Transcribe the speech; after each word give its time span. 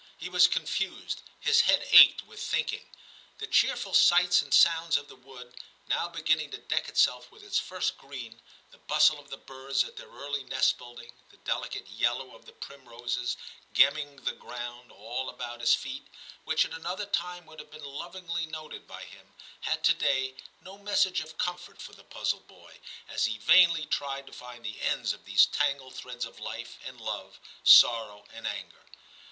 He 0.17 0.29
was 0.29 0.47
con 0.47 0.65
fused; 0.65 1.21
his 1.39 1.61
head 1.61 1.85
ached 1.91 2.23
with 2.25 2.39
thinking. 2.41 2.87
The 3.37 3.45
cheerful 3.45 3.93
sights 3.93 4.41
and 4.41 4.51
sounds 4.51 4.97
of 4.97 5.07
the 5.09 5.15
wood, 5.15 5.53
now 5.87 6.09
beginning 6.09 6.49
to 6.49 6.57
deck 6.57 6.89
itself 6.89 7.29
with 7.31 7.43
its 7.43 7.59
first 7.59 7.99
green, 7.99 8.41
the 8.71 8.79
bustle 8.79 9.19
of 9.19 9.29
the 9.29 9.37
birds 9.37 9.83
at 9.83 9.97
their 9.97 10.09
early 10.09 10.43
nest 10.43 10.79
building, 10.79 11.11
the 11.29 11.37
delicate 11.37 11.87
yellow 11.87 12.33
of 12.33 12.47
the 12.47 12.51
primroses 12.51 13.37
gemming 13.75 14.23
the 14.23 14.31
ground 14.31 14.91
all 14.91 15.29
about 15.29 15.61
his 15.61 15.75
feet, 15.75 16.07
which 16.45 16.65
at 16.65 16.73
another 16.73 17.05
time 17.05 17.45
would 17.45 17.59
have 17.59 17.69
been 17.69 17.83
lovingly 17.85 18.47
noted 18.47 18.87
by 18.87 19.03
him, 19.03 19.35
had 19.59 19.83
to 19.83 19.93
day 19.93 20.33
no 20.63 20.79
mes 20.79 21.01
sage 21.01 21.19
of 21.21 21.37
comfort 21.37 21.79
for 21.79 21.93
the 21.93 22.03
puzzled 22.03 22.47
boy, 22.47 22.79
as 23.07 23.25
he 23.25 23.37
vainly 23.37 23.85
tried 23.85 24.25
to 24.25 24.33
find 24.33 24.65
the 24.65 24.81
ends 24.81 25.13
of 25.13 25.25
these 25.25 25.45
tangled 25.45 25.93
threads 25.93 26.25
of 26.25 26.39
life, 26.39 26.79
and 26.87 26.99
love, 26.99 27.39
sorrow, 27.63 28.25
and 28.33 28.47
anger. 28.47 28.85